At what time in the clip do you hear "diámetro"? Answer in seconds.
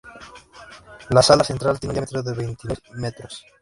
1.93-2.23